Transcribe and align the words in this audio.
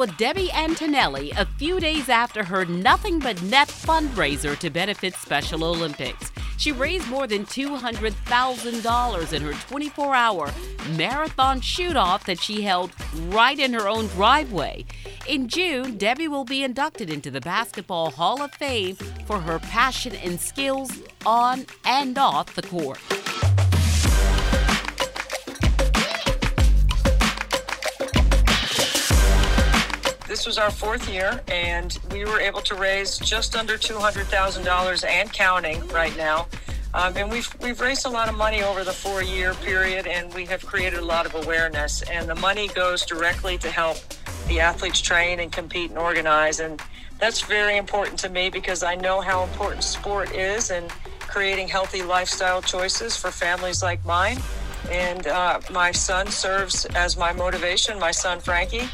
With 0.00 0.16
Debbie 0.16 0.50
Antonelli 0.52 1.30
a 1.32 1.44
few 1.44 1.78
days 1.78 2.08
after 2.08 2.42
her 2.42 2.64
Nothing 2.64 3.18
But 3.18 3.42
Net 3.42 3.68
fundraiser 3.68 4.58
to 4.58 4.70
benefit 4.70 5.12
Special 5.14 5.62
Olympics. 5.62 6.32
She 6.56 6.72
raised 6.72 7.06
more 7.08 7.26
than 7.26 7.44
$200,000 7.44 9.32
in 9.34 9.42
her 9.42 9.52
24 9.52 10.14
hour 10.14 10.50
marathon 10.96 11.60
shoot 11.60 11.96
off 11.96 12.24
that 12.24 12.40
she 12.40 12.62
held 12.62 12.92
right 13.28 13.58
in 13.58 13.74
her 13.74 13.86
own 13.86 14.06
driveway. 14.06 14.86
In 15.28 15.48
June, 15.48 15.98
Debbie 15.98 16.28
will 16.28 16.46
be 16.46 16.64
inducted 16.64 17.10
into 17.10 17.30
the 17.30 17.42
Basketball 17.42 18.10
Hall 18.10 18.40
of 18.40 18.54
Fame 18.54 18.96
for 19.26 19.38
her 19.38 19.58
passion 19.58 20.14
and 20.16 20.40
skills 20.40 20.90
on 21.26 21.66
and 21.84 22.16
off 22.16 22.54
the 22.54 22.62
court. 22.62 22.98
This 30.30 30.46
was 30.46 30.58
our 30.58 30.70
fourth 30.70 31.12
year, 31.12 31.42
and 31.48 31.98
we 32.12 32.24
were 32.24 32.38
able 32.38 32.60
to 32.60 32.76
raise 32.76 33.18
just 33.18 33.56
under 33.56 33.76
$200,000 33.76 35.04
and 35.04 35.32
counting 35.32 35.84
right 35.88 36.16
now. 36.16 36.46
Um, 36.94 37.16
and 37.16 37.28
we've, 37.28 37.52
we've 37.60 37.80
raised 37.80 38.06
a 38.06 38.08
lot 38.08 38.28
of 38.28 38.36
money 38.36 38.62
over 38.62 38.84
the 38.84 38.92
four 38.92 39.24
year 39.24 39.54
period, 39.54 40.06
and 40.06 40.32
we 40.32 40.44
have 40.46 40.64
created 40.64 41.00
a 41.00 41.04
lot 41.04 41.26
of 41.26 41.34
awareness. 41.34 42.02
And 42.02 42.28
the 42.28 42.36
money 42.36 42.68
goes 42.68 43.04
directly 43.04 43.58
to 43.58 43.72
help 43.72 43.96
the 44.46 44.60
athletes 44.60 45.00
train 45.00 45.40
and 45.40 45.50
compete 45.50 45.90
and 45.90 45.98
organize. 45.98 46.60
And 46.60 46.80
that's 47.18 47.40
very 47.40 47.76
important 47.76 48.16
to 48.20 48.28
me 48.28 48.50
because 48.50 48.84
I 48.84 48.94
know 48.94 49.20
how 49.20 49.42
important 49.42 49.82
sport 49.82 50.32
is 50.32 50.70
and 50.70 50.88
creating 51.18 51.66
healthy 51.66 52.02
lifestyle 52.02 52.62
choices 52.62 53.16
for 53.16 53.32
families 53.32 53.82
like 53.82 54.04
mine. 54.04 54.38
And 54.90 55.26
uh, 55.28 55.60
my 55.70 55.92
son 55.92 56.26
serves 56.26 56.84
as 56.86 57.16
my 57.16 57.32
motivation, 57.32 57.98
my 57.98 58.10
son 58.10 58.40
Frankie. 58.40 58.88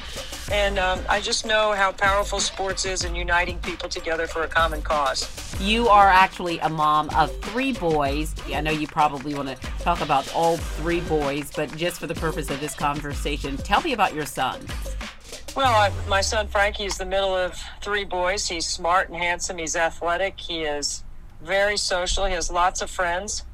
And 0.52 0.78
um, 0.78 1.00
I 1.08 1.20
just 1.20 1.46
know 1.46 1.72
how 1.72 1.90
powerful 1.90 2.38
sports 2.38 2.84
is 2.84 3.04
in 3.04 3.14
uniting 3.14 3.58
people 3.60 3.88
together 3.88 4.26
for 4.26 4.42
a 4.42 4.48
common 4.48 4.82
cause. 4.82 5.26
You 5.58 5.88
are 5.88 6.08
actually 6.08 6.58
a 6.58 6.68
mom 6.68 7.08
of 7.10 7.34
three 7.40 7.72
boys. 7.72 8.34
I 8.52 8.60
know 8.60 8.70
you 8.70 8.86
probably 8.86 9.34
want 9.34 9.48
to 9.48 9.56
talk 9.80 10.02
about 10.02 10.32
all 10.34 10.58
three 10.58 11.00
boys, 11.00 11.50
but 11.56 11.74
just 11.76 11.98
for 11.98 12.06
the 12.06 12.14
purpose 12.14 12.50
of 12.50 12.60
this 12.60 12.74
conversation, 12.74 13.56
tell 13.56 13.80
me 13.80 13.94
about 13.94 14.14
your 14.14 14.26
son. 14.26 14.60
Well, 15.56 15.74
I, 15.74 15.90
my 16.06 16.20
son 16.20 16.46
Frankie 16.48 16.84
is 16.84 16.98
the 16.98 17.06
middle 17.06 17.34
of 17.34 17.58
three 17.80 18.04
boys. 18.04 18.46
He's 18.46 18.66
smart 18.66 19.08
and 19.08 19.16
handsome. 19.16 19.56
He's 19.56 19.74
athletic. 19.74 20.38
He 20.38 20.64
is 20.64 21.02
very 21.42 21.78
social. 21.78 22.26
He 22.26 22.34
has 22.34 22.50
lots 22.52 22.82
of 22.82 22.90
friends. 22.90 23.45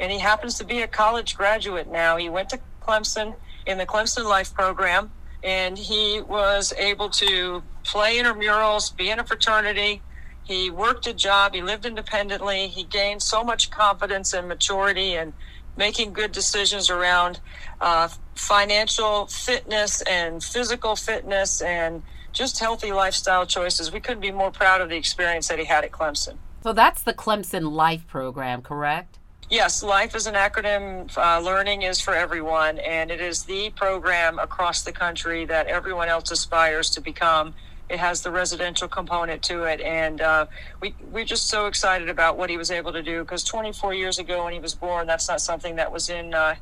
And 0.00 0.12
he 0.12 0.18
happens 0.18 0.54
to 0.58 0.64
be 0.64 0.82
a 0.82 0.86
college 0.86 1.36
graduate 1.36 1.90
now. 1.90 2.16
He 2.16 2.28
went 2.28 2.50
to 2.50 2.60
Clemson 2.80 3.34
in 3.66 3.78
the 3.78 3.86
Clemson 3.86 4.24
Life 4.24 4.54
program 4.54 5.10
and 5.44 5.78
he 5.78 6.20
was 6.20 6.72
able 6.78 7.08
to 7.10 7.62
play 7.84 8.18
intramurals, 8.18 8.96
be 8.96 9.10
in 9.10 9.18
a 9.18 9.24
fraternity. 9.24 10.02
He 10.44 10.70
worked 10.70 11.06
a 11.06 11.14
job. 11.14 11.54
He 11.54 11.62
lived 11.62 11.86
independently. 11.86 12.68
He 12.68 12.82
gained 12.84 13.22
so 13.22 13.44
much 13.44 13.70
confidence 13.70 14.32
and 14.32 14.48
maturity 14.48 15.14
and 15.14 15.32
making 15.76 16.12
good 16.12 16.32
decisions 16.32 16.90
around 16.90 17.38
uh, 17.80 18.08
financial 18.34 19.26
fitness 19.26 20.02
and 20.02 20.42
physical 20.42 20.96
fitness 20.96 21.60
and 21.60 22.02
just 22.32 22.58
healthy 22.58 22.92
lifestyle 22.92 23.46
choices. 23.46 23.92
We 23.92 24.00
couldn't 24.00 24.20
be 24.20 24.32
more 24.32 24.50
proud 24.50 24.80
of 24.80 24.88
the 24.88 24.96
experience 24.96 25.48
that 25.48 25.58
he 25.58 25.64
had 25.64 25.84
at 25.84 25.92
Clemson. 25.92 26.36
So 26.62 26.72
that's 26.72 27.02
the 27.02 27.14
Clemson 27.14 27.70
Life 27.70 28.06
program, 28.06 28.62
correct? 28.62 29.17
Yes, 29.50 29.82
LIFE 29.82 30.14
is 30.14 30.26
an 30.26 30.34
acronym. 30.34 31.16
Uh, 31.16 31.40
learning 31.40 31.80
is 31.80 32.00
for 32.00 32.12
everyone, 32.14 32.78
and 32.80 33.10
it 33.10 33.20
is 33.20 33.44
the 33.44 33.70
program 33.70 34.38
across 34.38 34.82
the 34.82 34.92
country 34.92 35.46
that 35.46 35.66
everyone 35.68 36.08
else 36.08 36.30
aspires 36.30 36.90
to 36.90 37.00
become. 37.00 37.54
It 37.88 37.98
has 37.98 38.20
the 38.20 38.30
residential 38.30 38.88
component 38.88 39.42
to 39.44 39.62
it, 39.62 39.80
and 39.80 40.20
uh, 40.20 40.46
we 40.82 40.94
we're 41.10 41.24
just 41.24 41.48
so 41.48 41.64
excited 41.64 42.10
about 42.10 42.36
what 42.36 42.50
he 42.50 42.58
was 42.58 42.70
able 42.70 42.92
to 42.92 43.02
do. 43.02 43.20
Because 43.20 43.42
24 43.44 43.94
years 43.94 44.18
ago, 44.18 44.44
when 44.44 44.52
he 44.52 44.60
was 44.60 44.74
born, 44.74 45.06
that's 45.06 45.28
not 45.28 45.40
something 45.40 45.76
that 45.76 45.90
was 45.90 46.10
in 46.10 46.34
uh, 46.34 46.56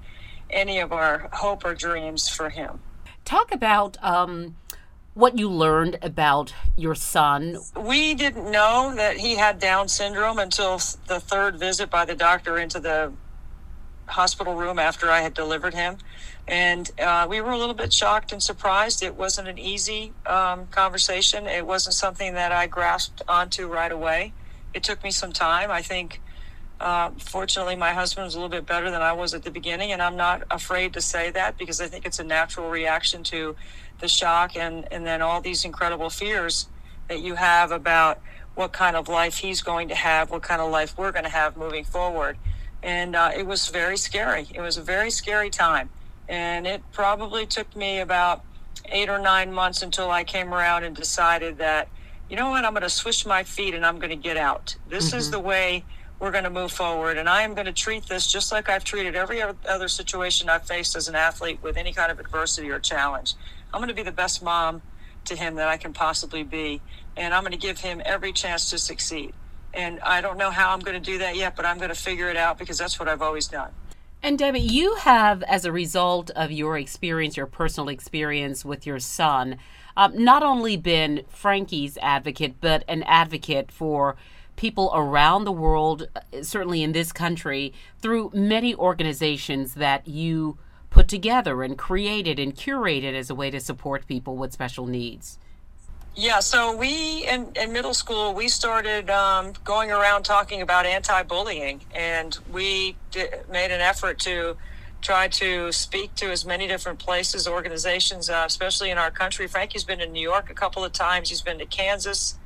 any 0.50 0.78
of 0.78 0.92
our 0.92 1.28
hope 1.32 1.64
or 1.64 1.74
dreams 1.74 2.28
for 2.28 2.50
him. 2.50 2.78
Talk 3.24 3.52
about. 3.52 3.96
Um 4.00 4.54
what 5.16 5.38
you 5.38 5.48
learned 5.48 5.98
about 6.02 6.52
your 6.76 6.94
son. 6.94 7.56
We 7.74 8.12
didn't 8.12 8.50
know 8.50 8.92
that 8.94 9.16
he 9.16 9.36
had 9.36 9.58
Down 9.58 9.88
syndrome 9.88 10.38
until 10.38 10.76
the 11.06 11.18
third 11.18 11.58
visit 11.58 11.88
by 11.88 12.04
the 12.04 12.14
doctor 12.14 12.58
into 12.58 12.78
the 12.78 13.14
hospital 14.08 14.54
room 14.54 14.78
after 14.78 15.10
I 15.10 15.22
had 15.22 15.32
delivered 15.32 15.72
him. 15.72 15.96
And 16.46 16.90
uh, 17.00 17.26
we 17.30 17.40
were 17.40 17.50
a 17.50 17.56
little 17.56 17.74
bit 17.74 17.94
shocked 17.94 18.30
and 18.30 18.42
surprised. 18.42 19.02
It 19.02 19.16
wasn't 19.16 19.48
an 19.48 19.58
easy 19.58 20.12
um, 20.26 20.66
conversation, 20.66 21.46
it 21.46 21.66
wasn't 21.66 21.94
something 21.94 22.34
that 22.34 22.52
I 22.52 22.66
grasped 22.66 23.22
onto 23.26 23.66
right 23.68 23.90
away. 23.90 24.34
It 24.74 24.84
took 24.84 25.02
me 25.02 25.10
some 25.10 25.32
time. 25.32 25.70
I 25.70 25.80
think. 25.80 26.20
Uh, 26.78 27.10
fortunately, 27.18 27.74
my 27.74 27.92
husband 27.92 28.26
was 28.26 28.34
a 28.34 28.38
little 28.38 28.50
bit 28.50 28.66
better 28.66 28.90
than 28.90 29.00
I 29.00 29.12
was 29.12 29.32
at 29.32 29.42
the 29.42 29.50
beginning, 29.50 29.92
and 29.92 30.02
I'm 30.02 30.16
not 30.16 30.42
afraid 30.50 30.92
to 30.94 31.00
say 31.00 31.30
that 31.30 31.56
because 31.56 31.80
I 31.80 31.86
think 31.86 32.04
it's 32.04 32.18
a 32.18 32.24
natural 32.24 32.68
reaction 32.68 33.22
to 33.24 33.56
the 34.00 34.08
shock 34.08 34.56
and, 34.56 34.86
and 34.92 35.06
then 35.06 35.22
all 35.22 35.40
these 35.40 35.64
incredible 35.64 36.10
fears 36.10 36.68
that 37.08 37.20
you 37.20 37.34
have 37.34 37.70
about 37.70 38.20
what 38.54 38.72
kind 38.72 38.96
of 38.96 39.08
life 39.08 39.38
he's 39.38 39.62
going 39.62 39.88
to 39.88 39.94
have, 39.94 40.30
what 40.30 40.42
kind 40.42 40.60
of 40.60 40.70
life 40.70 40.96
we're 40.98 41.12
going 41.12 41.24
to 41.24 41.30
have 41.30 41.56
moving 41.56 41.84
forward. 41.84 42.36
And 42.82 43.16
uh, 43.16 43.32
it 43.34 43.46
was 43.46 43.68
very 43.68 43.96
scary. 43.96 44.46
It 44.52 44.60
was 44.60 44.76
a 44.76 44.82
very 44.82 45.10
scary 45.10 45.50
time. 45.50 45.90
And 46.28 46.66
it 46.66 46.82
probably 46.92 47.46
took 47.46 47.74
me 47.76 48.00
about 48.00 48.44
eight 48.86 49.08
or 49.08 49.18
nine 49.18 49.52
months 49.52 49.82
until 49.82 50.10
I 50.10 50.24
came 50.24 50.52
around 50.52 50.84
and 50.84 50.94
decided 50.94 51.58
that, 51.58 51.88
you 52.28 52.36
know 52.36 52.50
what, 52.50 52.64
I'm 52.64 52.72
going 52.72 52.82
to 52.82 52.90
switch 52.90 53.26
my 53.26 53.44
feet 53.44 53.74
and 53.74 53.84
I'm 53.84 53.98
going 53.98 54.10
to 54.10 54.16
get 54.16 54.36
out. 54.36 54.76
This 54.88 55.08
mm-hmm. 55.08 55.18
is 55.18 55.30
the 55.30 55.40
way 55.40 55.84
we're 56.18 56.30
going 56.30 56.44
to 56.44 56.50
move 56.50 56.72
forward. 56.72 57.18
And 57.18 57.28
I 57.28 57.42
am 57.42 57.54
going 57.54 57.66
to 57.66 57.72
treat 57.72 58.06
this 58.06 58.30
just 58.30 58.52
like 58.52 58.68
I've 58.68 58.84
treated 58.84 59.14
every 59.14 59.42
other 59.42 59.88
situation 59.88 60.48
I've 60.48 60.66
faced 60.66 60.96
as 60.96 61.08
an 61.08 61.14
athlete 61.14 61.58
with 61.62 61.76
any 61.76 61.92
kind 61.92 62.10
of 62.10 62.18
adversity 62.18 62.70
or 62.70 62.78
challenge. 62.78 63.34
I'm 63.72 63.80
going 63.80 63.88
to 63.88 63.94
be 63.94 64.02
the 64.02 64.12
best 64.12 64.42
mom 64.42 64.82
to 65.26 65.36
him 65.36 65.56
that 65.56 65.68
I 65.68 65.76
can 65.76 65.92
possibly 65.92 66.42
be. 66.42 66.80
And 67.16 67.34
I'm 67.34 67.42
going 67.42 67.52
to 67.52 67.58
give 67.58 67.80
him 67.80 68.00
every 68.04 68.32
chance 68.32 68.70
to 68.70 68.78
succeed. 68.78 69.34
And 69.74 70.00
I 70.00 70.20
don't 70.20 70.38
know 70.38 70.50
how 70.50 70.72
I'm 70.72 70.80
going 70.80 71.00
to 71.00 71.04
do 71.04 71.18
that 71.18 71.36
yet, 71.36 71.54
but 71.54 71.66
I'm 71.66 71.76
going 71.76 71.90
to 71.90 71.94
figure 71.94 72.30
it 72.30 72.36
out 72.36 72.58
because 72.58 72.78
that's 72.78 72.98
what 72.98 73.08
I've 73.08 73.22
always 73.22 73.46
done. 73.46 73.70
And 74.22 74.38
Debbie, 74.38 74.60
you 74.60 74.94
have, 74.96 75.42
as 75.42 75.64
a 75.64 75.72
result 75.72 76.30
of 76.30 76.50
your 76.50 76.78
experience, 76.78 77.36
your 77.36 77.46
personal 77.46 77.88
experience 77.88 78.64
with 78.64 78.86
your 78.86 78.98
son, 78.98 79.58
um, 79.96 80.24
not 80.24 80.42
only 80.42 80.76
been 80.76 81.24
Frankie's 81.28 81.98
advocate, 81.98 82.54
but 82.60 82.84
an 82.88 83.02
advocate 83.04 83.70
for 83.70 84.16
people 84.56 84.90
around 84.94 85.44
the 85.44 85.52
world, 85.52 86.08
uh, 86.16 86.42
certainly 86.42 86.82
in 86.82 86.92
this 86.92 87.12
country, 87.12 87.72
through 88.00 88.30
many 88.34 88.74
organizations 88.74 89.74
that 89.74 90.08
you 90.08 90.58
put 90.90 91.08
together 91.08 91.62
and 91.62 91.76
created 91.76 92.38
and 92.38 92.56
curated 92.56 93.14
as 93.14 93.30
a 93.30 93.34
way 93.34 93.50
to 93.50 93.60
support 93.60 94.06
people 94.06 94.36
with 94.36 94.52
special 94.52 94.86
needs? 94.86 95.38
Yeah, 96.14 96.40
so 96.40 96.74
we 96.74 97.28
in, 97.28 97.52
in 97.54 97.72
middle 97.72 97.92
school 97.92 98.32
we 98.32 98.48
started 98.48 99.10
um, 99.10 99.52
going 99.64 99.90
around 99.92 100.22
talking 100.22 100.62
about 100.62 100.86
anti-bullying, 100.86 101.82
and 101.94 102.38
we 102.50 102.96
made 103.50 103.70
an 103.70 103.82
effort 103.82 104.18
to 104.20 104.56
try 105.02 105.28
to 105.28 105.70
speak 105.72 106.14
to 106.14 106.30
as 106.30 106.46
many 106.46 106.66
different 106.66 106.98
places, 106.98 107.46
organizations, 107.46 108.30
uh, 108.30 108.44
especially 108.46 108.90
in 108.90 108.96
our 108.96 109.10
country. 109.10 109.46
Frankie's 109.46 109.84
been 109.84 110.00
in 110.00 110.10
New 110.10 110.22
York 110.22 110.48
a 110.48 110.54
couple 110.54 110.82
of 110.82 110.92
times. 110.92 111.28
He's 111.28 111.42
been 111.42 111.58
to 111.58 111.66
Kansas. 111.66 112.38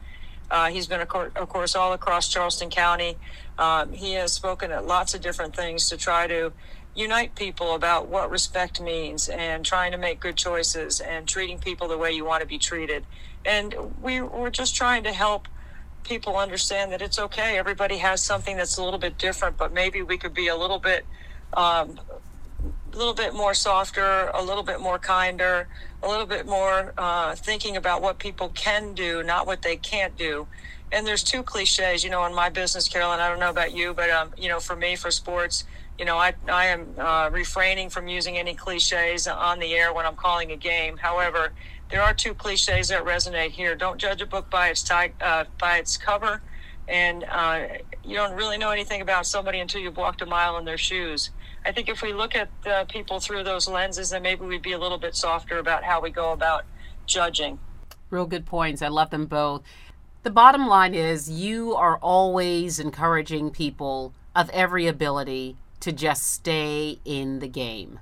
Uh, 0.50 0.68
he's 0.68 0.86
been, 0.86 1.00
of 1.00 1.08
course, 1.48 1.74
all 1.74 1.92
across 1.92 2.28
Charleston 2.28 2.70
County. 2.70 3.16
Um, 3.58 3.92
he 3.92 4.14
has 4.14 4.32
spoken 4.32 4.72
at 4.72 4.86
lots 4.86 5.14
of 5.14 5.20
different 5.20 5.54
things 5.54 5.88
to 5.90 5.96
try 5.96 6.26
to 6.26 6.52
unite 6.94 7.34
people 7.36 7.74
about 7.74 8.08
what 8.08 8.30
respect 8.30 8.80
means 8.80 9.28
and 9.28 9.64
trying 9.64 9.92
to 9.92 9.98
make 9.98 10.18
good 10.18 10.36
choices 10.36 11.00
and 11.00 11.28
treating 11.28 11.58
people 11.58 11.86
the 11.86 11.96
way 11.96 12.12
you 12.12 12.24
want 12.24 12.40
to 12.40 12.46
be 12.46 12.58
treated. 12.58 13.06
And 13.44 13.74
we, 14.02 14.20
we're 14.20 14.50
just 14.50 14.74
trying 14.74 15.04
to 15.04 15.12
help 15.12 15.46
people 16.02 16.36
understand 16.36 16.92
that 16.92 17.00
it's 17.00 17.18
okay. 17.18 17.58
Everybody 17.58 17.98
has 17.98 18.22
something 18.22 18.56
that's 18.56 18.76
a 18.76 18.82
little 18.82 18.98
bit 18.98 19.18
different, 19.18 19.56
but 19.56 19.72
maybe 19.72 20.02
we 20.02 20.18
could 20.18 20.34
be 20.34 20.48
a 20.48 20.56
little 20.56 20.78
bit, 20.78 21.06
um, 21.54 22.00
a 22.92 22.96
little 22.96 23.14
bit 23.14 23.34
more 23.34 23.54
softer, 23.54 24.30
a 24.34 24.42
little 24.42 24.64
bit 24.64 24.80
more 24.80 24.98
kinder, 24.98 25.68
a 26.02 26.08
little 26.08 26.26
bit 26.26 26.46
more 26.46 26.92
uh, 26.96 27.34
thinking 27.34 27.76
about 27.76 28.02
what 28.02 28.18
people 28.18 28.48
can 28.50 28.94
do, 28.94 29.22
not 29.22 29.46
what 29.46 29.62
they 29.62 29.76
can't 29.76 30.16
do. 30.16 30.46
And 30.92 31.06
there's 31.06 31.22
two 31.22 31.42
cliches, 31.42 32.02
you 32.02 32.10
know, 32.10 32.24
in 32.24 32.34
my 32.34 32.48
business, 32.48 32.88
Carolyn. 32.88 33.20
I 33.20 33.28
don't 33.28 33.38
know 33.38 33.50
about 33.50 33.72
you, 33.72 33.94
but 33.94 34.10
um, 34.10 34.32
you 34.36 34.48
know, 34.48 34.58
for 34.58 34.74
me, 34.74 34.96
for 34.96 35.10
sports, 35.10 35.64
you 35.98 36.04
know, 36.04 36.16
I, 36.16 36.32
I 36.48 36.66
am 36.66 36.94
uh, 36.98 37.28
refraining 37.30 37.90
from 37.90 38.08
using 38.08 38.38
any 38.38 38.54
cliches 38.54 39.28
on 39.28 39.58
the 39.58 39.74
air 39.74 39.92
when 39.92 40.06
I'm 40.06 40.16
calling 40.16 40.50
a 40.50 40.56
game. 40.56 40.96
However, 40.96 41.52
there 41.90 42.02
are 42.02 42.14
two 42.14 42.34
cliches 42.34 42.88
that 42.88 43.04
resonate 43.04 43.50
here. 43.50 43.74
Don't 43.76 43.98
judge 43.98 44.22
a 44.22 44.26
book 44.26 44.48
by 44.48 44.68
its 44.68 44.82
tag, 44.82 45.12
uh, 45.20 45.44
by 45.58 45.78
its 45.78 45.96
cover, 45.96 46.40
and 46.88 47.24
uh, 47.24 47.66
you 48.04 48.16
don't 48.16 48.34
really 48.34 48.58
know 48.58 48.70
anything 48.70 49.00
about 49.00 49.26
somebody 49.26 49.60
until 49.60 49.80
you've 49.80 49.96
walked 49.96 50.22
a 50.22 50.26
mile 50.26 50.56
in 50.58 50.64
their 50.64 50.78
shoes. 50.78 51.30
I 51.64 51.72
think 51.72 51.88
if 51.88 52.02
we 52.02 52.12
look 52.12 52.34
at 52.34 52.48
uh, 52.66 52.84
people 52.86 53.20
through 53.20 53.44
those 53.44 53.68
lenses, 53.68 54.10
then 54.10 54.22
maybe 54.22 54.44
we'd 54.44 54.62
be 54.62 54.72
a 54.72 54.78
little 54.78 54.98
bit 54.98 55.14
softer 55.14 55.58
about 55.58 55.84
how 55.84 56.00
we 56.00 56.10
go 56.10 56.32
about 56.32 56.64
judging. 57.06 57.58
Real 58.08 58.26
good 58.26 58.46
points. 58.46 58.82
I 58.82 58.88
love 58.88 59.10
them 59.10 59.26
both. 59.26 59.62
The 60.22 60.30
bottom 60.30 60.66
line 60.66 60.94
is 60.94 61.30
you 61.30 61.74
are 61.74 61.96
always 61.98 62.78
encouraging 62.78 63.50
people 63.50 64.12
of 64.34 64.50
every 64.50 64.86
ability 64.86 65.56
to 65.80 65.92
just 65.92 66.30
stay 66.30 66.98
in 67.04 67.38
the 67.38 67.48
game. 67.48 68.00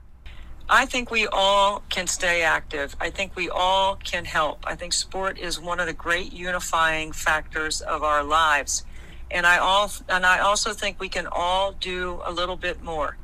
I 0.70 0.84
think 0.84 1.10
we 1.10 1.26
all 1.26 1.82
can 1.88 2.06
stay 2.06 2.43
active. 2.43 2.94
I 3.00 3.08
think 3.08 3.34
we 3.34 3.49
all 3.49 3.96
can 3.96 4.26
help. 4.26 4.64
I 4.66 4.75
think 4.75 4.93
sport 4.93 5.38
is 5.38 5.58
one 5.58 5.81
of 5.81 5.87
the 5.87 5.94
great 5.94 6.32
unifying 6.32 7.12
factors 7.12 7.81
of 7.81 8.02
our 8.02 8.22
lives. 8.22 8.84
And 9.31 9.46
I 9.46 9.58
all 9.58 9.90
and 10.08 10.26
I 10.26 10.40
also 10.40 10.72
think 10.72 11.00
we 11.00 11.08
can 11.08 11.26
all 11.26 11.72
do 11.72 12.20
a 12.25 12.32
little 12.32 12.56
bit 12.56 12.82
more. 12.82 13.16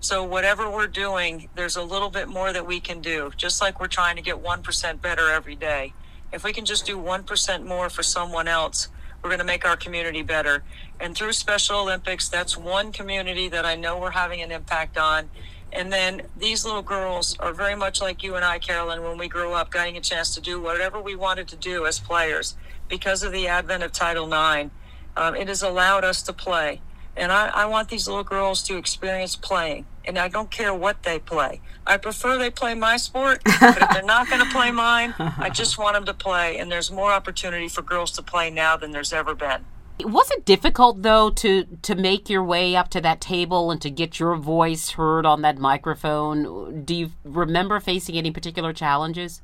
So 0.00 0.24
whatever 0.24 0.70
we're 0.70 0.86
doing, 0.86 1.48
there's 1.54 1.76
a 1.76 1.82
little 1.82 2.10
bit 2.10 2.28
more 2.28 2.52
that 2.52 2.66
we 2.66 2.80
can 2.80 3.00
do. 3.00 3.30
Just 3.36 3.60
like 3.60 3.80
we're 3.80 3.86
trying 3.86 4.16
to 4.16 4.22
get 4.22 4.42
1% 4.42 5.02
better 5.02 5.30
every 5.30 5.54
day. 5.54 5.92
If 6.32 6.44
we 6.44 6.52
can 6.52 6.64
just 6.64 6.86
do 6.86 6.96
1% 6.96 7.66
more 7.66 7.90
for 7.90 8.02
someone 8.02 8.48
else, 8.48 8.88
we're 9.22 9.30
going 9.30 9.40
to 9.40 9.44
make 9.44 9.66
our 9.66 9.76
community 9.76 10.22
better. 10.22 10.62
And 10.98 11.14
through 11.14 11.32
Special 11.34 11.80
Olympics, 11.80 12.28
that's 12.28 12.56
one 12.56 12.92
community 12.92 13.48
that 13.48 13.66
I 13.66 13.74
know 13.74 13.98
we're 13.98 14.12
having 14.12 14.40
an 14.40 14.50
impact 14.50 14.96
on 14.96 15.28
and 15.72 15.92
then 15.92 16.22
these 16.36 16.64
little 16.64 16.82
girls 16.82 17.36
are 17.38 17.52
very 17.52 17.76
much 17.76 18.00
like 18.00 18.22
you 18.22 18.34
and 18.34 18.44
I, 18.44 18.58
Carolyn, 18.58 19.02
when 19.02 19.18
we 19.18 19.28
grew 19.28 19.52
up, 19.52 19.72
getting 19.72 19.96
a 19.96 20.00
chance 20.00 20.34
to 20.34 20.40
do 20.40 20.60
whatever 20.60 21.00
we 21.00 21.14
wanted 21.14 21.48
to 21.48 21.56
do 21.56 21.86
as 21.86 22.00
players. 22.00 22.56
Because 22.88 23.22
of 23.22 23.32
the 23.32 23.46
advent 23.46 23.84
of 23.84 23.92
Title 23.92 24.26
IX, 24.26 24.70
um, 25.16 25.36
it 25.36 25.46
has 25.46 25.62
allowed 25.62 26.04
us 26.04 26.22
to 26.22 26.32
play. 26.32 26.80
And 27.16 27.30
I, 27.30 27.48
I 27.48 27.66
want 27.66 27.88
these 27.88 28.08
little 28.08 28.24
girls 28.24 28.62
to 28.64 28.76
experience 28.76 29.36
playing. 29.36 29.86
And 30.04 30.18
I 30.18 30.28
don't 30.28 30.50
care 30.50 30.74
what 30.74 31.02
they 31.02 31.18
play. 31.18 31.60
I 31.86 31.96
prefer 31.96 32.38
they 32.38 32.50
play 32.50 32.74
my 32.74 32.96
sport, 32.96 33.42
but 33.60 33.82
if 33.82 33.88
they're 33.90 34.02
not 34.02 34.28
going 34.28 34.44
to 34.44 34.50
play 34.50 34.70
mine, 34.70 35.14
I 35.18 35.50
just 35.54 35.78
want 35.78 35.94
them 35.94 36.04
to 36.06 36.14
play. 36.14 36.58
And 36.58 36.70
there's 36.70 36.90
more 36.90 37.12
opportunity 37.12 37.68
for 37.68 37.82
girls 37.82 38.10
to 38.12 38.22
play 38.22 38.50
now 38.50 38.76
than 38.76 38.92
there's 38.92 39.12
ever 39.12 39.34
been. 39.34 39.64
Was 40.04 40.30
it 40.30 40.46
difficult 40.46 41.02
though 41.02 41.28
to 41.28 41.64
to 41.82 41.94
make 41.94 42.30
your 42.30 42.42
way 42.42 42.74
up 42.74 42.88
to 42.90 43.02
that 43.02 43.20
table 43.20 43.70
and 43.70 43.82
to 43.82 43.90
get 43.90 44.18
your 44.18 44.34
voice 44.36 44.92
heard 44.92 45.26
on 45.26 45.42
that 45.42 45.58
microphone? 45.58 46.84
Do 46.86 46.94
you 46.94 47.10
remember 47.22 47.80
facing 47.80 48.16
any 48.16 48.30
particular 48.30 48.72
challenges? 48.72 49.42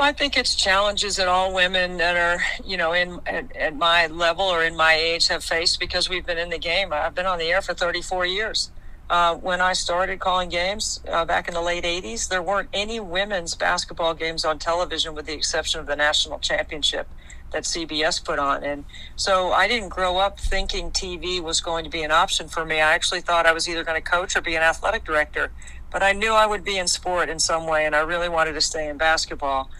I 0.00 0.12
think 0.12 0.36
it's 0.36 0.54
challenges 0.54 1.16
that 1.16 1.28
all 1.28 1.52
women 1.52 1.98
that 1.98 2.16
are, 2.16 2.42
you 2.64 2.78
know, 2.78 2.92
in 2.92 3.20
at, 3.26 3.54
at, 3.54 3.76
my 3.76 4.06
level 4.06 4.46
or 4.46 4.64
in 4.64 4.74
my 4.74 4.94
age 4.94 5.28
have 5.28 5.44
faced 5.44 5.78
because 5.78 6.08
we've 6.08 6.24
been 6.24 6.38
in 6.38 6.48
the 6.48 6.58
game. 6.58 6.90
I've 6.90 7.14
been 7.14 7.26
on 7.26 7.38
the 7.38 7.50
air 7.50 7.60
for 7.60 7.74
34 7.74 8.24
years. 8.24 8.70
Uh, 9.10 9.34
when 9.34 9.60
I 9.60 9.72
started 9.72 10.20
calling 10.20 10.50
games 10.50 11.00
uh, 11.10 11.24
back 11.24 11.48
in 11.48 11.54
the 11.54 11.60
late 11.60 11.82
80s, 11.82 12.28
there 12.28 12.40
weren't 12.40 12.68
any 12.72 13.00
women's 13.00 13.56
basketball 13.56 14.14
games 14.14 14.44
on 14.44 14.60
television 14.60 15.16
with 15.16 15.26
the 15.26 15.32
exception 15.32 15.80
of 15.80 15.86
the 15.86 15.96
national 15.96 16.38
championship 16.38 17.08
that 17.50 17.64
CBS 17.64 18.24
put 18.24 18.38
on. 18.38 18.62
And 18.62 18.84
so 19.16 19.50
I 19.50 19.66
didn't 19.66 19.88
grow 19.88 20.18
up 20.18 20.38
thinking 20.38 20.92
TV 20.92 21.42
was 21.42 21.60
going 21.60 21.82
to 21.82 21.90
be 21.90 22.04
an 22.04 22.12
option 22.12 22.46
for 22.46 22.64
me. 22.64 22.76
I 22.76 22.94
actually 22.94 23.20
thought 23.20 23.46
I 23.46 23.52
was 23.52 23.68
either 23.68 23.82
going 23.82 24.00
to 24.00 24.10
coach 24.10 24.36
or 24.36 24.42
be 24.42 24.54
an 24.54 24.62
athletic 24.62 25.04
director. 25.04 25.50
But 25.90 26.04
I 26.04 26.12
knew 26.12 26.32
I 26.32 26.46
would 26.46 26.62
be 26.62 26.78
in 26.78 26.86
sport 26.86 27.28
in 27.28 27.40
some 27.40 27.66
way, 27.66 27.86
and 27.86 27.96
I 27.96 28.00
really 28.02 28.28
wanted 28.28 28.52
to 28.52 28.60
stay 28.60 28.88
in 28.88 28.96
basketball. 28.96 29.70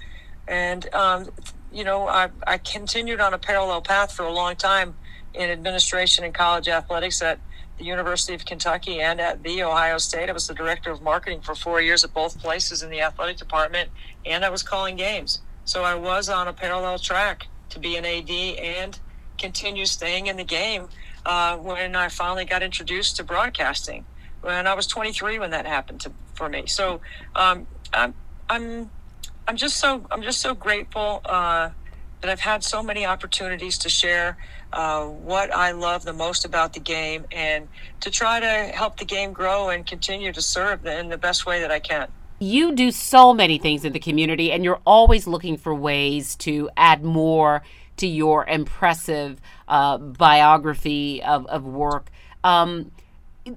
And, 0.49 0.93
um, 0.93 1.29
you 1.73 1.85
know, 1.85 2.09
I, 2.09 2.31
I 2.45 2.59
continued 2.59 3.21
on 3.21 3.33
a 3.33 3.39
parallel 3.39 3.81
path 3.81 4.11
for 4.11 4.25
a 4.25 4.33
long 4.33 4.57
time 4.57 4.97
in 5.35 5.51
administration 5.51 6.25
and 6.25 6.35
college 6.35 6.67
athletics 6.67 7.23
at 7.23 7.39
the 7.81 7.87
University 7.87 8.35
of 8.35 8.45
Kentucky 8.45 9.01
and 9.01 9.21
at 9.21 9.43
the 9.43 9.63
Ohio 9.63 9.97
State. 9.97 10.29
I 10.29 10.33
was 10.33 10.47
the 10.47 10.55
director 10.55 10.91
of 10.91 11.01
marketing 11.03 11.41
for 11.41 11.55
four 11.55 11.81
years 11.81 12.05
at 12.05 12.13
both 12.13 12.39
places 12.39 12.83
in 12.83 12.91
the 12.91 13.01
athletic 13.01 13.39
department, 13.39 13.89
and 14.25 14.45
I 14.45 14.51
was 14.51 14.63
calling 14.63 14.97
games. 14.97 15.41
So 15.65 15.83
I 15.83 15.95
was 15.95 16.29
on 16.29 16.47
a 16.47 16.53
parallel 16.53 16.99
track 16.99 17.47
to 17.71 17.79
be 17.79 17.97
an 17.97 18.05
AD 18.05 18.31
and 18.31 18.99
continue 19.39 19.87
staying 19.87 20.27
in 20.27 20.37
the 20.37 20.45
game 20.45 20.89
uh, 21.25 21.57
when 21.57 21.97
I 21.97 22.09
finally 22.09 22.45
got 22.45 22.63
introduced 22.63 23.17
to 23.17 23.25
broadcasting. 23.25 24.05
When 24.43 24.67
I 24.67 24.75
was 24.75 24.87
23 24.87 25.39
when 25.39 25.51
that 25.51 25.67
happened 25.67 26.01
to, 26.03 26.13
for 26.35 26.49
me. 26.51 26.67
So 26.67 27.01
um, 27.35 27.67
I'm, 27.95 28.13
I'm, 28.51 28.91
I'm 29.49 29.57
just 29.57 29.79
so 29.79 30.07
I'm 30.11 30.23
just 30.23 30.41
so 30.41 30.55
grateful 30.55 31.23
uh, 31.25 31.71
that 32.21 32.31
I've 32.31 32.41
had 32.41 32.63
so 32.63 32.83
many 32.83 33.07
opportunities 33.07 33.79
to 33.79 33.89
share 33.89 34.37
uh, 34.73 35.07
what 35.07 35.55
I 35.55 35.73
love 35.73 36.05
the 36.05 36.13
most 36.13 36.45
about 36.45 36.73
the 36.73 36.81
game 36.81 37.25
and 37.33 37.69
to 38.01 38.11
try 38.11 38.41
to 38.41 38.47
help 38.75 38.99
the 38.99 39.05
game 39.05 39.33
grow 39.33 39.71
and 39.71 39.87
continue 39.87 40.33
to 40.33 40.43
serve 40.43 40.87
in 40.87 41.09
the 41.09 41.19
best 41.19 41.47
way 41.47 41.61
that 41.61 41.71
I 41.71 41.81
can 41.81 42.09
you 42.41 42.73
do 42.73 42.91
so 42.91 43.35
many 43.35 43.59
things 43.59 43.85
in 43.85 43.93
the 43.93 43.99
community 44.01 44.51
and 44.51 44.65
you're 44.65 44.81
always 44.87 45.27
looking 45.27 45.59
for 45.59 45.75
ways 45.75 46.35
to 46.37 46.71
add 46.77 47.05
more 47.05 47.63
to 47.99 48.07
your 48.07 48.47
impressive 48.47 49.39
uh, 49.69 49.99
biography 49.99 51.23
of, 51.23 51.47
of 51.47 51.65
work. 51.65 52.11
Um, 52.43 52.91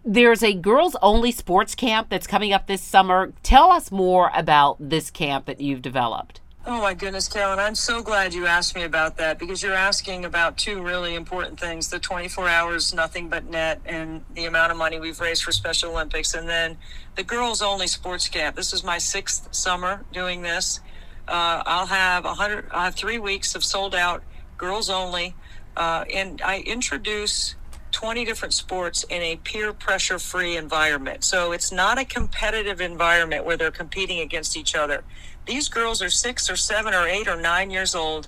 there's 0.03 0.43
a 0.43 0.53
girls 0.53 0.95
only 1.01 1.31
sports 1.31 1.75
camp 1.75 2.09
that's 2.09 2.27
coming 2.27 2.51
up 2.51 2.67
this 2.67 2.81
summer. 2.81 3.33
Tell 3.41 3.71
us 3.71 3.89
more 3.89 4.31
about 4.35 4.77
this 4.79 5.09
camp 5.09 5.45
that 5.45 5.61
you've 5.61 5.81
developed. 5.81 6.41
Oh 6.65 6.79
my 6.79 6.93
goodness, 6.93 7.27
Carolyn, 7.27 7.59
I'm 7.59 7.75
so 7.75 8.01
glad 8.01 8.33
you 8.33 8.45
asked 8.45 8.73
me 8.73 8.83
about 8.83 9.17
that 9.17 9.37
because 9.37 9.61
you're 9.61 9.73
asking 9.73 10.23
about 10.23 10.57
two 10.57 10.81
really 10.81 11.13
important 11.13 11.59
things 11.59 11.89
the 11.89 11.99
24 11.99 12.47
hours, 12.47 12.93
nothing 12.93 13.27
but 13.27 13.43
net, 13.43 13.81
and 13.85 14.23
the 14.33 14.45
amount 14.45 14.71
of 14.71 14.77
money 14.77 14.97
we've 14.97 15.19
raised 15.19 15.43
for 15.43 15.51
Special 15.51 15.91
Olympics. 15.91 16.33
And 16.33 16.47
then 16.47 16.77
the 17.15 17.23
girls 17.23 17.61
only 17.61 17.87
sports 17.87 18.29
camp. 18.29 18.55
This 18.55 18.71
is 18.71 18.81
my 18.81 18.97
sixth 18.97 19.53
summer 19.53 20.05
doing 20.13 20.41
this. 20.41 20.79
Uh, 21.27 21.63
I'll 21.65 21.87
have 21.87 22.23
100, 22.23 22.69
I 22.71 22.85
have 22.85 22.95
three 22.95 23.19
weeks 23.19 23.55
of 23.55 23.63
sold 23.65 23.93
out 23.93 24.23
girls 24.57 24.89
only. 24.89 25.35
Uh, 25.75 26.05
and 26.13 26.41
I 26.41 26.59
introduce 26.59 27.55
20 27.91 28.23
different 28.23 28.53
sports 28.53 29.03
in 29.03 29.21
a 29.21 29.35
peer 29.35 29.73
pressure 29.73 30.17
free 30.17 30.55
environment. 30.55 31.25
So 31.25 31.51
it's 31.51 31.73
not 31.73 31.99
a 31.99 32.05
competitive 32.05 32.79
environment 32.79 33.43
where 33.43 33.57
they're 33.57 33.69
competing 33.69 34.19
against 34.19 34.55
each 34.55 34.75
other 34.75 35.03
these 35.45 35.69
girls 35.69 36.01
are 36.01 36.09
six 36.09 36.49
or 36.49 36.55
seven 36.55 36.93
or 36.93 37.07
eight 37.07 37.27
or 37.27 37.39
nine 37.39 37.71
years 37.71 37.95
old. 37.95 38.27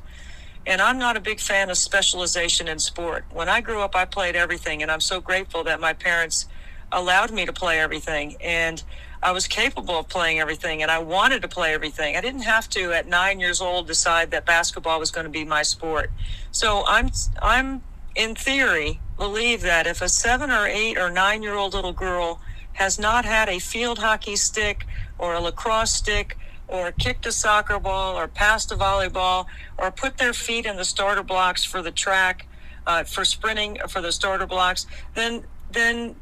And 0.68 0.82
I'm 0.82 0.98
not 0.98 1.16
a 1.16 1.20
big 1.20 1.40
fan 1.40 1.70
of 1.70 1.78
specialization 1.78 2.68
in 2.68 2.80
sport. 2.80 3.26
When 3.32 3.48
I 3.48 3.62
grew 3.62 3.82
up, 3.82 3.96
I 3.96 4.06
played 4.06 4.36
everything. 4.36 4.82
And 4.82 4.92
I'm 4.92 5.02
so 5.02 5.22
grateful 5.22 5.64
that 5.66 5.80
my 5.80 5.94
parents 5.94 6.48
allowed 6.92 7.32
me 7.32 7.46
to 7.46 7.54
play 7.54 7.80
everything. 7.80 8.36
And 8.42 8.82
I 9.26 9.32
was 9.32 9.48
capable 9.48 9.98
of 9.98 10.08
playing 10.08 10.40
everything 10.40 10.84
and 10.84 10.92
I 10.92 11.00
wanted 11.00 11.42
to 11.42 11.48
play 11.48 11.74
everything. 11.74 12.16
I 12.16 12.22
didn't 12.22 12.44
have 12.44 12.70
to 12.70 12.94
at 12.94 13.08
9 13.08 13.40
years 13.40 13.60
old 13.60 13.88
decide 13.88 14.30
that 14.30 14.46
basketball 14.46 15.00
was 15.00 15.10
going 15.10 15.26
to 15.26 15.32
be 15.32 15.44
my 15.44 15.64
sport. 15.64 16.12
So 16.52 16.84
I'm 16.86 17.10
I'm 17.42 17.82
in 18.16 18.36
theory 18.36 19.00
believe 19.18 19.62
that 19.62 19.88
if 19.88 20.02
a 20.04 20.10
7 20.10 20.52
or 20.52 20.68
8 20.68 20.98
or 21.00 21.10
9 21.10 21.42
year 21.42 21.56
old 21.56 21.74
little 21.74 21.92
girl 21.92 22.40
has 22.74 23.00
not 23.00 23.26
had 23.26 23.50
a 23.50 23.58
field 23.58 23.98
hockey 23.98 24.36
stick 24.36 24.86
or 25.18 25.34
a 25.34 25.40
lacrosse 25.40 25.92
stick 25.92 26.38
or 26.68 26.92
kicked 26.92 27.26
a 27.26 27.32
soccer 27.32 27.80
ball 27.80 28.18
or 28.18 28.28
passed 28.28 28.72
a 28.72 28.76
volleyball 28.76 29.46
or 29.78 29.92
put 29.92 30.18
their 30.18 30.34
feet 30.34 30.66
in 30.66 30.78
the 30.78 30.86
starter 30.86 31.24
blocks 31.24 31.64
for 31.64 31.82
the 31.82 31.92
track 31.92 32.48
uh, 32.88 33.04
for 33.04 33.26
sprinting 33.26 33.78
for 33.88 34.02
the 34.02 34.12
starter 34.12 34.46
blocks 34.46 34.86
then 35.14 35.44
then 35.72 36.16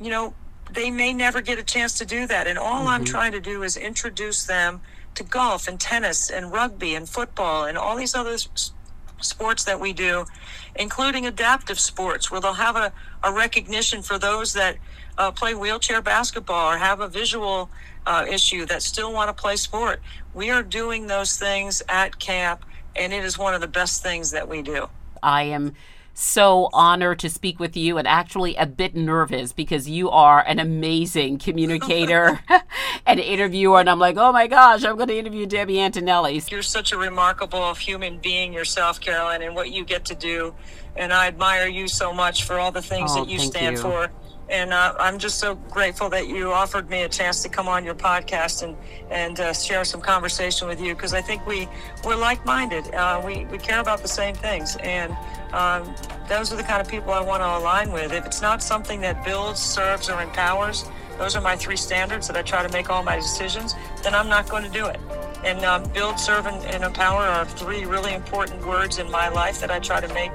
you 0.00 0.10
know 0.10 0.34
they 0.72 0.90
may 0.90 1.12
never 1.12 1.40
get 1.40 1.58
a 1.58 1.62
chance 1.62 1.98
to 1.98 2.04
do 2.04 2.26
that 2.26 2.46
and 2.46 2.58
all 2.58 2.80
mm-hmm. 2.80 2.88
i'm 2.88 3.04
trying 3.04 3.32
to 3.32 3.40
do 3.40 3.62
is 3.62 3.76
introduce 3.76 4.44
them 4.44 4.80
to 5.14 5.22
golf 5.22 5.68
and 5.68 5.80
tennis 5.80 6.30
and 6.30 6.52
rugby 6.52 6.94
and 6.94 7.08
football 7.08 7.64
and 7.64 7.78
all 7.78 7.96
these 7.96 8.14
other 8.14 8.36
sports 9.24 9.64
that 9.64 9.80
we 9.80 9.92
do 9.92 10.24
including 10.76 11.26
adaptive 11.26 11.78
sports 11.78 12.30
where 12.30 12.40
they'll 12.40 12.54
have 12.54 12.76
a, 12.76 12.92
a 13.22 13.32
recognition 13.32 14.02
for 14.02 14.18
those 14.18 14.52
that 14.54 14.76
uh, 15.18 15.30
play 15.30 15.54
wheelchair 15.54 16.02
basketball 16.02 16.72
or 16.72 16.78
have 16.78 17.00
a 17.00 17.08
visual 17.08 17.70
uh, 18.06 18.24
issue 18.28 18.66
that 18.66 18.82
still 18.82 19.12
want 19.12 19.34
to 19.34 19.40
play 19.40 19.56
sport. 19.56 20.00
We 20.34 20.50
are 20.50 20.62
doing 20.62 21.06
those 21.06 21.36
things 21.36 21.82
at 21.88 22.18
camp, 22.18 22.64
and 22.96 23.12
it 23.12 23.24
is 23.24 23.38
one 23.38 23.54
of 23.54 23.60
the 23.60 23.68
best 23.68 24.02
things 24.02 24.32
that 24.32 24.48
we 24.48 24.62
do. 24.62 24.88
I 25.22 25.44
am 25.44 25.74
so 26.14 26.68
honored 26.72 27.18
to 27.20 27.28
speak 27.28 27.58
with 27.58 27.76
you 27.76 27.98
and 27.98 28.06
actually 28.06 28.54
a 28.56 28.66
bit 28.66 28.94
nervous 28.94 29.52
because 29.52 29.88
you 29.88 30.10
are 30.10 30.42
an 30.46 30.58
amazing 30.58 31.38
communicator 31.38 32.40
and 33.06 33.20
interviewer. 33.20 33.80
And 33.80 33.90
I'm 33.90 33.98
like, 33.98 34.16
oh 34.16 34.32
my 34.32 34.46
gosh, 34.46 34.84
I'm 34.84 34.96
going 34.96 35.08
to 35.08 35.18
interview 35.18 35.46
Debbie 35.46 35.80
Antonelli. 35.80 36.40
You're 36.48 36.62
such 36.62 36.92
a 36.92 36.96
remarkable 36.96 37.74
human 37.74 38.18
being 38.18 38.52
yourself, 38.52 39.00
Carolyn, 39.00 39.42
and 39.42 39.54
what 39.54 39.70
you 39.70 39.84
get 39.84 40.04
to 40.06 40.14
do. 40.14 40.54
And 40.96 41.12
I 41.12 41.26
admire 41.26 41.66
you 41.66 41.88
so 41.88 42.12
much 42.12 42.44
for 42.44 42.58
all 42.58 42.70
the 42.70 42.82
things 42.82 43.10
oh, 43.14 43.24
that 43.24 43.30
you 43.30 43.38
stand 43.40 43.76
you. 43.76 43.82
for 43.82 44.10
and 44.48 44.72
uh, 44.72 44.94
I'm 44.98 45.18
just 45.18 45.38
so 45.38 45.54
grateful 45.54 46.08
that 46.10 46.28
you 46.28 46.52
offered 46.52 46.90
me 46.90 47.02
a 47.02 47.08
chance 47.08 47.42
to 47.42 47.48
come 47.48 47.68
on 47.68 47.84
your 47.84 47.94
podcast 47.94 48.62
and 48.62 48.76
and 49.10 49.40
uh, 49.40 49.52
share 49.52 49.84
some 49.84 50.00
conversation 50.00 50.68
with 50.68 50.80
you 50.80 50.94
because 50.94 51.14
I 51.14 51.20
think 51.20 51.46
we 51.46 51.68
we're 52.04 52.16
like-minded. 52.16 52.94
Uh, 52.94 53.22
we 53.24 53.46
we 53.46 53.58
care 53.58 53.80
about 53.80 54.02
the 54.02 54.08
same 54.08 54.34
things, 54.34 54.76
and 54.76 55.16
um, 55.52 55.94
those 56.28 56.52
are 56.52 56.56
the 56.56 56.62
kind 56.62 56.80
of 56.80 56.88
people 56.88 57.12
I 57.12 57.20
want 57.20 57.42
to 57.42 57.46
align 57.46 57.92
with. 57.92 58.12
If 58.12 58.26
it's 58.26 58.42
not 58.42 58.62
something 58.62 59.00
that 59.00 59.24
builds, 59.24 59.60
serves, 59.60 60.10
or 60.10 60.20
empowers, 60.20 60.84
those 61.18 61.36
are 61.36 61.40
my 61.40 61.56
three 61.56 61.76
standards 61.76 62.26
that 62.26 62.36
I 62.36 62.42
try 62.42 62.66
to 62.66 62.72
make 62.72 62.90
all 62.90 63.02
my 63.02 63.16
decisions. 63.16 63.74
Then 64.02 64.14
I'm 64.14 64.28
not 64.28 64.48
going 64.48 64.64
to 64.64 64.70
do 64.70 64.86
it. 64.86 64.98
And 65.44 65.62
um, 65.64 65.84
build, 65.92 66.18
serve, 66.18 66.46
and, 66.46 66.64
and, 66.64 66.82
empower 66.82 67.20
are 67.20 67.44
three 67.44 67.84
really 67.84 68.14
important 68.14 68.66
words 68.66 68.98
in 68.98 69.10
my 69.10 69.28
life 69.28 69.60
that 69.60 69.70
I 69.70 69.78
try 69.78 70.00
to 70.00 70.12
make 70.14 70.32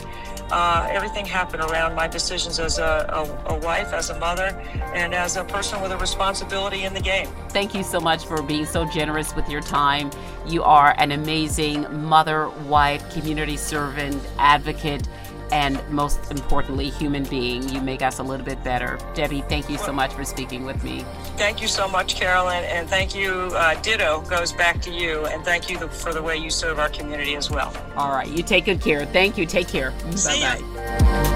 uh, 0.52 0.88
everything 0.90 1.26
happened 1.26 1.64
around 1.64 1.96
my 1.96 2.08
decisions 2.08 2.60
as 2.60 2.80
a, 2.80 3.06
a, 3.48 3.54
a, 3.54 3.60
wife, 3.60 3.94
as 3.94 4.10
a 4.10 4.20
mother, 4.20 4.48
and 4.94 5.14
as 5.14 5.38
a 5.38 5.44
person 5.44 5.82
with 5.82 5.92
a 5.92 5.98
responsibility 5.98 6.84
in 6.84 6.94
the 6.94 7.02
game. 7.02 7.28
Thank 7.50 7.74
you 7.74 7.84
so 7.84 8.00
much 8.00 8.26
for 8.26 8.42
being 8.42 8.66
so 8.66 8.86
generous 8.86 9.36
with 9.36 9.48
your 9.50 9.62
time. 9.62 10.12
You 10.48 10.64
are 10.64 10.96
an 10.98 11.12
amazing 11.12 11.86
mother, 12.04 12.50
wife, 12.68 13.08
community 13.14 13.58
servant, 13.58 14.22
advocate 14.38 15.08
and 15.52 15.82
most 15.90 16.32
importantly, 16.32 16.90
human 16.90 17.24
being. 17.24 17.68
You 17.70 17.82
make 17.82 18.02
us 18.02 18.20
a 18.20 18.24
little 18.24 18.46
bit 18.46 18.64
better. 18.64 19.00
Debbie, 19.14 19.42
thank 19.42 19.70
you 19.70 19.78
so 19.78 19.92
much 19.92 20.14
for 20.14 20.24
speaking 20.26 20.66
with 20.66 20.84
me. 20.84 21.06
Thank 21.38 21.62
you 21.62 21.68
so 21.68 21.88
much, 21.88 22.16
Carolyn, 22.16 22.64
and 22.66 22.88
thank 22.90 23.16
you. 23.16 23.32
Uh, 23.54 23.80
ditto 23.82 24.22
goes 24.22 24.52
back 24.54 24.82
to 24.82 24.92
you, 24.92 25.26
and 25.28 25.44
thank 25.44 25.70
you 25.70 25.78
for 25.88 26.14
the 26.14 26.22
way 26.22 26.38
you 26.38 26.50
serve 26.50 26.80
our 26.80 26.90
community 26.90 27.36
as 27.36 27.50
well. 27.50 27.74
All 27.96 28.12
right, 28.12 28.28
you 28.28 28.44
take 28.44 28.66
good 28.66 28.82
care. 28.82 29.06
Thank 29.06 29.38
you. 29.38 29.46
Take 29.46 29.68
care. 29.68 29.92
Bye 30.26 30.60
bye. 30.62 31.36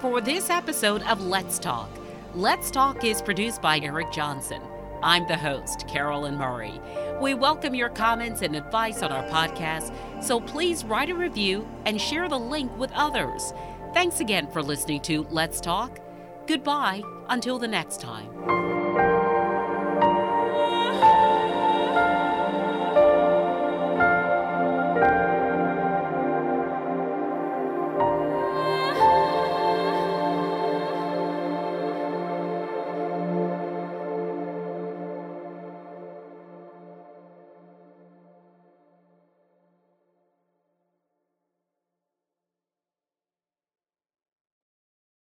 For 0.00 0.22
this 0.22 0.48
episode 0.48 1.02
of 1.02 1.20
Let's 1.20 1.58
Talk. 1.58 1.90
Let's 2.34 2.70
Talk 2.70 3.04
is 3.04 3.20
produced 3.20 3.60
by 3.60 3.78
Eric 3.80 4.10
Johnson. 4.10 4.62
I'm 5.02 5.28
the 5.28 5.36
host, 5.36 5.86
Carolyn 5.88 6.36
Murray. 6.36 6.80
We 7.20 7.34
welcome 7.34 7.74
your 7.74 7.90
comments 7.90 8.40
and 8.40 8.56
advice 8.56 9.02
on 9.02 9.12
our 9.12 9.24
podcast, 9.28 9.92
so 10.22 10.40
please 10.40 10.84
write 10.84 11.10
a 11.10 11.14
review 11.14 11.68
and 11.84 12.00
share 12.00 12.30
the 12.30 12.38
link 12.38 12.74
with 12.78 12.90
others. 12.92 13.52
Thanks 13.92 14.20
again 14.20 14.50
for 14.50 14.62
listening 14.62 15.02
to 15.02 15.26
Let's 15.28 15.60
Talk. 15.60 16.00
Goodbye 16.46 17.02
until 17.28 17.58
the 17.58 17.68
next 17.68 18.00
time. 18.00 18.79